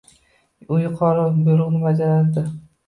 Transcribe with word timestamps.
U 0.75 0.79
yuqorini 0.85 1.45
buyrug‘ini 1.51 1.87
bajardi. 1.87 2.51